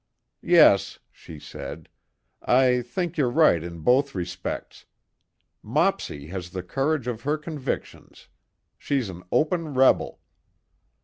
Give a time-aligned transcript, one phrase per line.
[0.41, 1.87] "Yes," she said.
[2.41, 4.85] "I think you're right in both respects.
[5.61, 8.27] Mopsy has the courage of her convictions.
[8.79, 10.19] She's an open rebel."